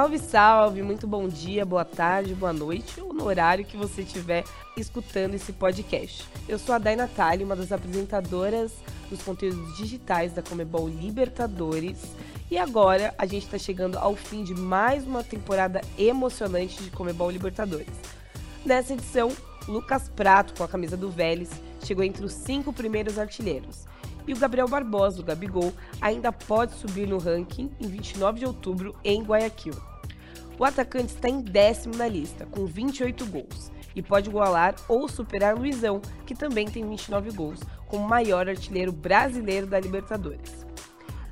Salve, 0.00 0.18
salve! 0.18 0.82
Muito 0.82 1.06
bom 1.06 1.28
dia, 1.28 1.62
boa 1.62 1.84
tarde, 1.84 2.34
boa 2.34 2.54
noite 2.54 2.98
ou 3.02 3.12
no 3.12 3.26
horário 3.26 3.66
que 3.66 3.76
você 3.76 4.00
estiver 4.00 4.44
escutando 4.74 5.34
esse 5.34 5.52
podcast. 5.52 6.26
Eu 6.48 6.58
sou 6.58 6.74
a 6.74 6.78
Dai 6.78 6.96
Natália, 6.96 7.44
uma 7.44 7.54
das 7.54 7.70
apresentadoras 7.70 8.72
dos 9.10 9.22
conteúdos 9.22 9.76
digitais 9.76 10.32
da 10.32 10.40
Comebol 10.40 10.88
Libertadores. 10.88 11.98
E 12.50 12.56
agora 12.56 13.14
a 13.18 13.26
gente 13.26 13.44
está 13.44 13.58
chegando 13.58 13.98
ao 13.98 14.16
fim 14.16 14.42
de 14.42 14.54
mais 14.54 15.06
uma 15.06 15.22
temporada 15.22 15.82
emocionante 15.98 16.82
de 16.82 16.90
Comebol 16.90 17.30
Libertadores. 17.30 17.92
Nessa 18.64 18.94
edição, 18.94 19.30
Lucas 19.68 20.08
Prato, 20.08 20.54
com 20.56 20.64
a 20.64 20.68
camisa 20.68 20.96
do 20.96 21.10
Vélez, 21.10 21.50
chegou 21.84 22.02
entre 22.02 22.24
os 22.24 22.32
cinco 22.32 22.72
primeiros 22.72 23.18
artilheiros. 23.18 23.84
E 24.30 24.32
o 24.32 24.36
Gabriel 24.36 24.68
Barbosa, 24.68 25.20
o 25.20 25.24
Gabigol, 25.24 25.72
ainda 26.00 26.30
pode 26.30 26.74
subir 26.74 27.04
no 27.04 27.18
ranking 27.18 27.68
em 27.80 27.88
29 27.88 28.38
de 28.38 28.46
outubro 28.46 28.94
em 29.02 29.24
Guayaquil. 29.24 29.74
O 30.56 30.64
atacante 30.64 31.12
está 31.12 31.28
em 31.28 31.40
décimo 31.40 31.96
na 31.96 32.06
lista, 32.06 32.46
com 32.46 32.64
28 32.64 33.26
gols, 33.26 33.72
e 33.92 34.00
pode 34.00 34.30
igualar 34.30 34.76
ou 34.86 35.08
superar 35.08 35.58
Luizão, 35.58 36.00
que 36.24 36.32
também 36.32 36.68
tem 36.68 36.88
29 36.88 37.32
gols, 37.32 37.58
como 37.88 38.06
maior 38.06 38.48
artilheiro 38.48 38.92
brasileiro 38.92 39.66
da 39.66 39.80
Libertadores. 39.80 40.64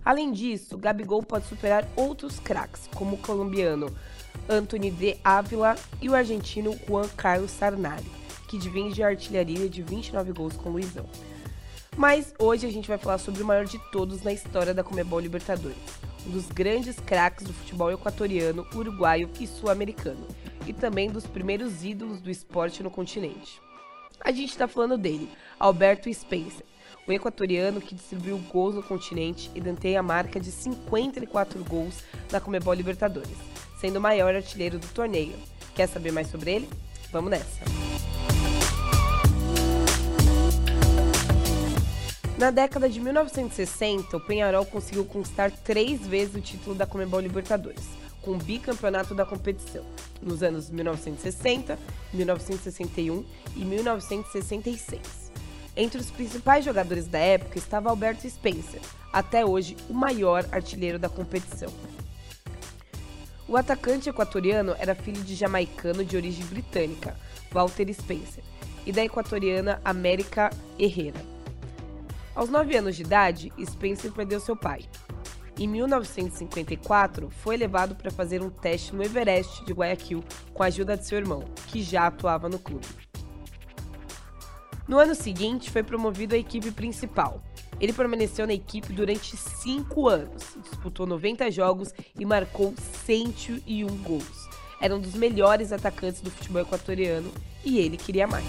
Além 0.04 0.32
disso, 0.32 0.76
Gabigol 0.76 1.22
pode 1.22 1.46
superar 1.46 1.86
outros 1.94 2.40
craques, 2.40 2.88
como 2.96 3.14
o 3.14 3.20
colombiano 3.20 3.96
Anthony 4.48 4.90
de 4.90 5.16
Ávila 5.22 5.76
e 6.02 6.08
o 6.08 6.16
argentino 6.16 6.76
Juan 6.88 7.06
Carlos 7.16 7.52
Sarnari, 7.52 8.10
que 8.48 8.58
divide 8.58 9.04
a 9.04 9.06
artilharia 9.06 9.68
de 9.68 9.84
29 9.84 10.32
gols 10.32 10.56
com 10.56 10.70
Luizão. 10.70 11.06
Mas 11.98 12.32
hoje 12.38 12.64
a 12.64 12.70
gente 12.70 12.86
vai 12.86 12.96
falar 12.96 13.18
sobre 13.18 13.42
o 13.42 13.44
maior 13.44 13.64
de 13.64 13.76
todos 13.90 14.22
na 14.22 14.32
história 14.32 14.72
da 14.72 14.84
Comebol 14.84 15.18
Libertadores, 15.18 15.76
um 16.24 16.30
dos 16.30 16.46
grandes 16.46 16.94
craques 17.00 17.44
do 17.44 17.52
futebol 17.52 17.90
equatoriano, 17.90 18.64
uruguaio 18.72 19.28
e 19.40 19.48
sul-americano, 19.48 20.24
e 20.64 20.72
também 20.72 21.10
dos 21.10 21.26
primeiros 21.26 21.82
ídolos 21.82 22.20
do 22.20 22.30
esporte 22.30 22.84
no 22.84 22.90
continente. 22.90 23.60
A 24.20 24.30
gente 24.30 24.50
está 24.50 24.68
falando 24.68 24.96
dele, 24.96 25.28
Alberto 25.58 26.12
Spencer, 26.14 26.64
o 27.04 27.12
equatoriano 27.12 27.80
que 27.80 27.96
distribuiu 27.96 28.38
gols 28.48 28.76
no 28.76 28.82
continente 28.84 29.50
e 29.52 29.60
danteia 29.60 29.98
a 29.98 30.02
marca 30.02 30.38
de 30.38 30.52
54 30.52 31.64
gols 31.64 32.04
na 32.30 32.38
Comebol 32.38 32.74
Libertadores, 32.74 33.36
sendo 33.80 33.96
o 33.96 34.00
maior 34.00 34.36
artilheiro 34.36 34.78
do 34.78 34.86
torneio. 34.86 35.34
Quer 35.74 35.88
saber 35.88 36.12
mais 36.12 36.30
sobre 36.30 36.52
ele? 36.52 36.68
Vamos 37.10 37.28
nessa! 37.28 38.17
Na 42.38 42.52
década 42.52 42.88
de 42.88 43.00
1960, 43.00 44.16
o 44.16 44.20
Penharol 44.20 44.64
conseguiu 44.64 45.04
conquistar 45.04 45.50
três 45.50 46.06
vezes 46.06 46.36
o 46.36 46.40
título 46.40 46.72
da 46.72 46.86
Comebol 46.86 47.18
Libertadores, 47.18 47.84
com 48.22 48.30
o 48.30 48.38
bicampeonato 48.38 49.12
da 49.12 49.26
competição, 49.26 49.84
nos 50.22 50.40
anos 50.40 50.70
1960, 50.70 51.76
1961 52.14 53.24
e 53.56 53.64
1966. 53.64 55.32
Entre 55.76 56.00
os 56.00 56.12
principais 56.12 56.64
jogadores 56.64 57.08
da 57.08 57.18
época 57.18 57.58
estava 57.58 57.90
Alberto 57.90 58.30
Spencer, 58.30 58.80
até 59.12 59.44
hoje 59.44 59.76
o 59.90 59.92
maior 59.92 60.46
artilheiro 60.52 60.98
da 60.98 61.08
competição. 61.08 61.72
O 63.48 63.56
atacante 63.56 64.08
equatoriano 64.08 64.76
era 64.78 64.94
filho 64.94 65.24
de 65.24 65.34
jamaicano 65.34 66.04
de 66.04 66.16
origem 66.16 66.46
britânica, 66.46 67.16
Walter 67.50 67.92
Spencer, 67.92 68.44
e 68.86 68.92
da 68.92 69.04
equatoriana 69.04 69.80
América 69.84 70.50
Herrera. 70.78 71.37
Aos 72.38 72.50
9 72.50 72.76
anos 72.76 72.94
de 72.94 73.02
idade, 73.02 73.52
Spencer 73.60 74.12
perdeu 74.12 74.38
seu 74.38 74.54
pai. 74.54 74.84
Em 75.58 75.66
1954, 75.66 77.28
foi 77.30 77.56
levado 77.56 77.96
para 77.96 78.12
fazer 78.12 78.40
um 78.40 78.48
teste 78.48 78.94
no 78.94 79.02
Everest 79.02 79.64
de 79.64 79.72
Guayaquil 79.72 80.22
com 80.54 80.62
a 80.62 80.66
ajuda 80.66 80.96
de 80.96 81.04
seu 81.04 81.18
irmão, 81.18 81.42
que 81.66 81.82
já 81.82 82.06
atuava 82.06 82.48
no 82.48 82.60
clube. 82.60 82.86
No 84.86 85.00
ano 85.00 85.16
seguinte, 85.16 85.68
foi 85.68 85.82
promovido 85.82 86.36
à 86.36 86.38
equipe 86.38 86.70
principal. 86.70 87.42
Ele 87.80 87.92
permaneceu 87.92 88.46
na 88.46 88.54
equipe 88.54 88.92
durante 88.92 89.36
cinco 89.36 90.06
anos, 90.06 90.56
disputou 90.62 91.08
90 91.08 91.50
jogos 91.50 91.92
e 92.16 92.24
marcou 92.24 92.72
101 93.04 93.84
gols. 94.04 94.48
Era 94.80 94.94
um 94.94 95.00
dos 95.00 95.14
melhores 95.14 95.72
atacantes 95.72 96.20
do 96.20 96.30
futebol 96.30 96.62
equatoriano 96.62 97.32
e 97.64 97.80
ele 97.80 97.96
queria 97.96 98.28
mais. 98.28 98.46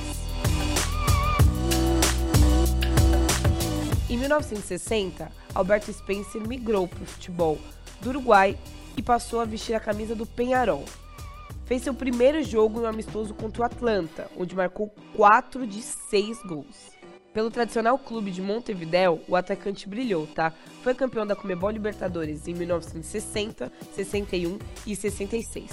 Em 4.09 4.17
1960, 4.17 5.31
Alberto 5.53 5.93
Spencer 5.93 6.41
migrou 6.41 6.87
para 6.87 7.03
o 7.03 7.05
futebol 7.05 7.59
do 8.01 8.09
Uruguai 8.09 8.57
e 8.97 9.03
passou 9.03 9.39
a 9.39 9.45
vestir 9.45 9.75
a 9.75 9.79
camisa 9.79 10.15
do 10.15 10.25
Penharol. 10.25 10.83
Fez 11.65 11.83
seu 11.83 11.93
primeiro 11.93 12.41
jogo 12.41 12.79
no 12.79 12.87
amistoso 12.87 13.35
contra 13.35 13.61
o 13.61 13.65
Atlanta, 13.65 14.27
onde 14.35 14.55
marcou 14.55 14.91
4 15.15 15.67
de 15.67 15.83
6 15.83 16.41
gols. 16.41 16.89
Pelo 17.31 17.51
tradicional 17.51 17.99
clube 17.99 18.31
de 18.31 18.41
Montevideo, 18.41 19.21
o 19.27 19.35
atacante 19.35 19.87
brilhou, 19.87 20.25
tá? 20.25 20.51
Foi 20.81 20.95
campeão 20.95 21.27
da 21.27 21.35
Comebol 21.35 21.69
Libertadores 21.69 22.47
em 22.47 22.55
1960, 22.55 23.71
61 23.93 24.57
e 24.87 24.95
66. 24.95 25.69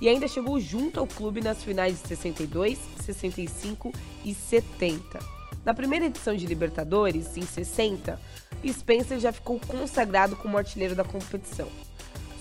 E 0.00 0.08
ainda 0.08 0.28
chegou 0.28 0.60
junto 0.60 1.00
ao 1.00 1.08
clube 1.08 1.40
nas 1.40 1.64
finais 1.64 2.00
de 2.00 2.06
62, 2.06 2.78
65 3.00 3.92
e 4.24 4.32
70. 4.32 5.39
Na 5.64 5.74
primeira 5.74 6.06
edição 6.06 6.34
de 6.34 6.46
Libertadores, 6.46 7.36
em 7.36 7.42
60, 7.42 8.18
Spencer 8.66 9.18
já 9.18 9.30
ficou 9.30 9.60
consagrado 9.60 10.34
como 10.36 10.56
artilheiro 10.56 10.94
da 10.94 11.04
competição. 11.04 11.68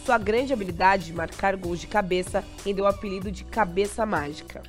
Sua 0.05 0.17
grande 0.17 0.53
habilidade 0.53 1.07
de 1.07 1.13
marcar 1.13 1.55
gols 1.57 1.79
de 1.79 1.87
cabeça 1.87 2.43
rendeu 2.65 2.85
o 2.85 2.87
apelido 2.87 3.29
de 3.29 3.43
Cabeça 3.43 4.05
Mágica. 4.05 4.63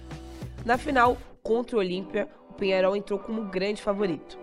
Na 0.65 0.77
final, 0.77 1.17
contra 1.43 1.77
o 1.77 1.79
Olímpia, 1.79 2.29
o 2.51 2.55
Penharol 2.55 2.97
entrou 2.97 3.19
como 3.19 3.45
grande 3.45 3.81
favorito. 3.81 4.37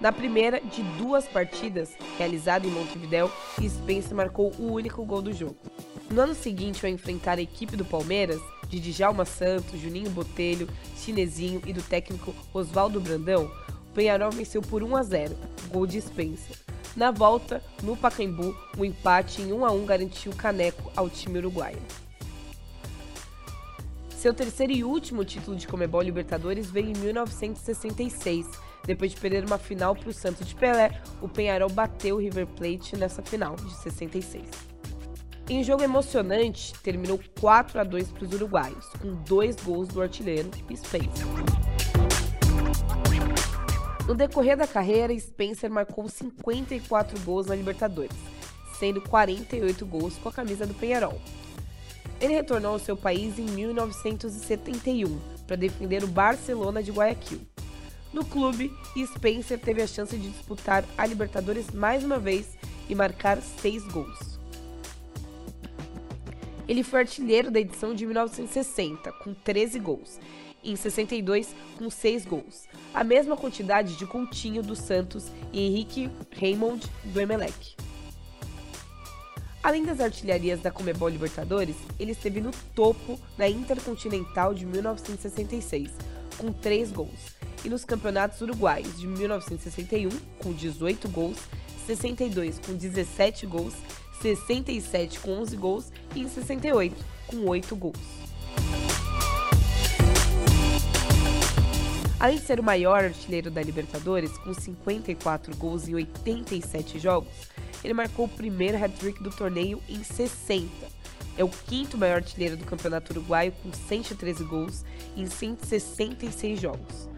Na 0.00 0.12
primeira 0.12 0.60
de 0.60 0.82
duas 0.96 1.26
partidas, 1.26 1.94
realizada 2.16 2.66
em 2.66 2.70
Montevideo, 2.70 3.30
Spencer 3.60 4.14
marcou 4.14 4.52
o 4.58 4.72
único 4.72 5.04
gol 5.04 5.20
do 5.20 5.32
jogo. 5.32 5.58
No 6.10 6.22
ano 6.22 6.34
seguinte, 6.34 6.84
ao 6.84 6.90
enfrentar 6.90 7.38
a 7.38 7.40
equipe 7.40 7.76
do 7.76 7.84
Palmeiras, 7.84 8.40
de 8.68 8.80
Djalma 8.80 9.24
Santos, 9.24 9.80
Juninho 9.80 10.10
Botelho, 10.10 10.68
Chinesinho 10.96 11.62
e 11.64 11.72
do 11.72 11.82
técnico 11.82 12.34
Oswaldo 12.52 13.00
Brandão, 13.00 13.48
o 13.90 13.94
Penharol 13.94 14.32
venceu 14.32 14.60
por 14.60 14.82
1 14.82 14.96
a 14.96 15.02
0, 15.04 15.36
gol 15.68 15.86
de 15.86 16.00
Spencer. 16.00 16.56
Na 16.96 17.12
volta, 17.12 17.62
no 17.84 17.96
Pacaembu, 17.96 18.56
o 18.76 18.80
um 18.80 18.84
empate 18.84 19.40
em 19.40 19.52
1 19.52 19.64
a 19.64 19.70
1 19.70 19.86
garantiu 19.86 20.32
o 20.32 20.36
caneco 20.36 20.90
ao 20.96 21.08
time 21.08 21.38
uruguaio. 21.38 21.78
Seu 24.16 24.34
terceiro 24.34 24.72
e 24.72 24.82
último 24.82 25.24
título 25.24 25.56
de 25.56 25.68
Comebol 25.68 26.02
Libertadores 26.02 26.68
veio 26.68 26.88
em 26.88 26.98
1966. 26.98 28.46
Depois 28.84 29.12
de 29.12 29.20
perder 29.20 29.44
uma 29.44 29.58
final 29.58 29.94
para 29.94 30.08
o 30.08 30.12
Santos 30.12 30.48
de 30.48 30.56
Pelé, 30.56 31.00
o 31.22 31.28
Penharol 31.28 31.70
bateu 31.70 32.16
o 32.16 32.18
River 32.18 32.48
Plate 32.48 32.96
nessa 32.96 33.22
final 33.22 33.54
de 33.54 33.72
66. 33.76 34.69
Em 35.52 35.64
jogo 35.64 35.82
emocionante, 35.82 36.72
terminou 36.80 37.18
4 37.40 37.80
a 37.80 37.82
2 37.82 38.12
para 38.12 38.24
os 38.24 38.32
uruguaios, 38.32 38.86
com 39.02 39.16
dois 39.24 39.56
gols 39.56 39.88
do 39.88 40.00
artilheiro 40.00 40.48
Spencer. 40.76 41.26
No 44.06 44.14
decorrer 44.14 44.56
da 44.56 44.68
carreira, 44.68 45.12
Spencer 45.18 45.68
marcou 45.68 46.08
54 46.08 47.18
gols 47.24 47.48
na 47.48 47.56
Libertadores, 47.56 48.16
sendo 48.78 49.00
48 49.00 49.84
gols 49.84 50.16
com 50.18 50.28
a 50.28 50.32
camisa 50.32 50.64
do 50.64 50.74
Penharol. 50.74 51.20
Ele 52.20 52.34
retornou 52.34 52.74
ao 52.74 52.78
seu 52.78 52.96
país 52.96 53.36
em 53.36 53.46
1971 53.46 55.18
para 55.48 55.56
defender 55.56 56.04
o 56.04 56.06
Barcelona 56.06 56.80
de 56.80 56.92
Guayaquil. 56.92 57.40
No 58.12 58.24
clube, 58.24 58.72
Spencer 58.96 59.58
teve 59.58 59.82
a 59.82 59.86
chance 59.88 60.16
de 60.16 60.30
disputar 60.30 60.84
a 60.96 61.04
Libertadores 61.04 61.72
mais 61.72 62.04
uma 62.04 62.20
vez 62.20 62.56
e 62.88 62.94
marcar 62.94 63.42
seis 63.42 63.82
gols. 63.88 64.39
Ele 66.70 66.84
foi 66.84 67.00
artilheiro 67.00 67.50
da 67.50 67.58
edição 67.58 67.92
de 67.92 68.06
1960, 68.06 69.10
com 69.14 69.34
13 69.34 69.80
gols, 69.80 70.20
em 70.62 70.76
62, 70.76 71.52
com 71.76 71.90
6 71.90 72.24
gols, 72.24 72.68
a 72.94 73.02
mesma 73.02 73.36
quantidade 73.36 73.96
de 73.96 74.06
Coutinho 74.06 74.62
do 74.62 74.76
Santos 74.76 75.32
e 75.52 75.66
Henrique 75.66 76.08
Raymond 76.40 76.86
do 77.06 77.20
Emelec. 77.20 77.74
Além 79.60 79.84
das 79.84 79.98
artilharias 79.98 80.60
da 80.60 80.70
Comebol 80.70 81.08
Libertadores, 81.08 81.74
ele 81.98 82.12
esteve 82.12 82.40
no 82.40 82.52
topo 82.72 83.18
na 83.36 83.48
Intercontinental 83.48 84.54
de 84.54 84.64
1966, 84.64 85.90
com 86.38 86.52
3 86.52 86.92
gols, 86.92 87.34
e 87.64 87.68
nos 87.68 87.84
campeonatos 87.84 88.42
uruguaios 88.42 88.96
de 88.96 89.08
1961, 89.08 90.08
com 90.38 90.52
18 90.52 91.08
gols, 91.08 91.36
62 91.84 92.60
com 92.60 92.74
17 92.74 93.44
gols, 93.46 93.74
67 94.20 95.18
com 95.20 95.32
11 95.32 95.56
gols 95.56 95.92
e 96.14 96.20
em 96.20 96.28
68 96.28 96.96
com 97.26 97.48
8 97.48 97.76
gols. 97.76 98.20
Além 102.18 102.36
de 102.36 102.42
ser 102.42 102.60
o 102.60 102.62
maior 102.62 103.02
artilheiro 103.02 103.50
da 103.50 103.62
Libertadores, 103.62 104.36
com 104.36 104.52
54 104.52 105.56
gols 105.56 105.88
em 105.88 105.94
87 105.94 106.98
jogos, 106.98 107.32
ele 107.82 107.94
marcou 107.94 108.26
o 108.26 108.28
primeiro 108.28 108.76
hat-trick 108.76 109.22
do 109.22 109.30
torneio 109.30 109.82
em 109.88 110.04
60. 110.04 110.68
É 111.38 111.42
o 111.42 111.48
quinto 111.48 111.96
maior 111.96 112.16
artilheiro 112.16 112.58
do 112.58 112.66
Campeonato 112.66 113.12
Uruguaio 113.14 113.52
com 113.62 113.72
113 113.72 114.44
gols 114.44 114.84
em 115.16 115.24
166 115.24 116.60
jogos. 116.60 117.08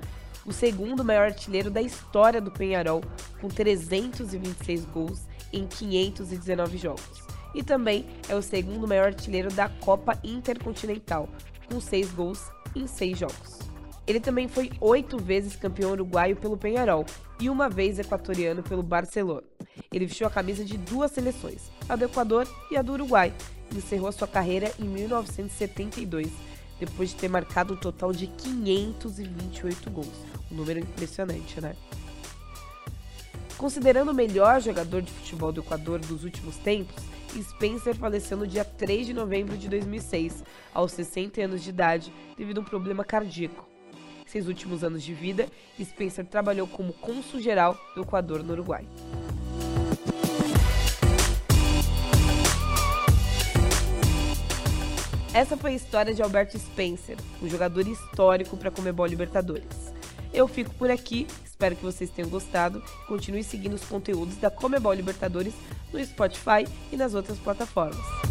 O 0.46 0.52
segundo 0.52 1.05
maior 1.05 1.26
artilheiro 1.26 1.70
da 1.70 1.82
história 1.82 2.40
do 2.40 2.52
Penharol 2.52 3.02
com 3.40 3.48
326 3.48 4.84
gols 4.84 5.22
em 5.52 5.66
519 5.66 6.78
jogos. 6.78 7.22
E 7.54 7.62
também 7.62 8.06
é 8.28 8.34
o 8.34 8.43
segundo 8.43 8.88
maior 8.88 9.06
artilheiro 9.06 9.52
da 9.52 9.69
Copa 9.69 10.19
Intercontinental 10.25 11.28
com 11.69 11.81
6 11.81 12.12
gols 12.12 12.50
em 12.75 12.87
6 12.87 13.19
jogos. 13.19 13.58
Ele 14.06 14.19
também 14.19 14.49
foi 14.49 14.70
oito 14.81 15.16
vezes 15.16 15.54
campeão 15.54 15.93
uruguaio 15.93 16.34
pelo 16.34 16.56
Penharol 16.56 17.06
e 17.38 17.49
uma 17.49 17.69
vez 17.69 17.99
equatoriano 17.99 18.62
pelo 18.62 18.82
Barcelona. 18.82 19.44
Ele 19.93 20.06
vestiu 20.06 20.26
a 20.26 20.31
camisa 20.31 20.64
de 20.64 20.76
duas 20.76 21.12
seleções, 21.12 21.70
a 21.88 21.94
do 21.94 22.05
Equador 22.05 22.48
e 22.70 22.76
a 22.76 22.82
do 22.82 22.93
Uruguai, 22.93 23.32
e 23.70 23.78
encerrou 23.78 24.10
sua 24.10 24.26
carreira 24.26 24.72
em 24.78 24.84
1972, 24.84 26.28
depois 26.81 27.10
de 27.10 27.16
ter 27.16 27.28
marcado 27.28 27.75
um 27.75 27.76
total 27.76 28.12
de 28.12 28.26
528 28.26 29.90
gols. 29.90 30.08
Um 30.50 30.56
número 30.56 30.81
impressionante, 30.81 31.60
né? 31.60 31.76
Considerando 33.62 34.11
o 34.11 34.14
melhor 34.14 34.61
jogador 34.61 35.03
de 35.03 35.12
futebol 35.12 35.53
do 35.53 35.61
Equador 35.61 36.00
dos 36.00 36.25
últimos 36.25 36.56
tempos, 36.56 36.97
Spencer 37.32 37.94
faleceu 37.94 38.37
no 38.37 38.44
dia 38.44 38.64
3 38.64 39.06
de 39.06 39.14
novembro 39.14 39.56
de 39.56 39.69
2006, 39.69 40.43
aos 40.75 40.91
60 40.91 41.41
anos 41.43 41.62
de 41.62 41.70
idade, 41.70 42.12
devido 42.37 42.59
a 42.59 42.61
um 42.62 42.64
problema 42.64 43.05
cardíaco 43.05 43.70
seus 44.26 44.49
últimos 44.49 44.82
anos 44.82 45.03
de 45.05 45.14
vida, 45.14 45.47
Spencer 45.81 46.25
trabalhou 46.25 46.67
como 46.67 46.93
cônsul 46.94 47.38
geral 47.38 47.79
do 47.94 48.03
Equador 48.03 48.43
no 48.43 48.55
Uruguai. 48.55 48.85
Essa 55.32 55.56
foi 55.56 55.73
a 55.73 55.75
história 55.75 56.12
de 56.12 56.20
Alberto 56.20 56.58
Spencer, 56.58 57.17
um 57.41 57.49
jogador 57.49 57.87
histórico 57.87 58.56
para 58.56 58.70
a 58.70 58.73
Comebol 58.73 59.06
Libertadores. 59.06 59.93
Eu 60.32 60.49
fico 60.49 60.73
por 60.75 60.90
aqui, 60.90 61.26
espero 61.44 61.76
que 61.76 61.84
vocês 61.84 62.11
tenham 62.11 62.31
gostado. 62.31 62.82
Continue 63.06 63.44
seguindo 63.44 63.75
os 63.75 63.84
conteúdos 63.84 64.37
da 64.37 64.50
Comebol 64.50 64.94
Libertadores 64.94 65.55
no 65.93 66.02
Spotify 66.05 66.67
e 66.90 66.96
nas 66.96 67.14
outras 67.14 67.38
plataformas. 67.38 68.21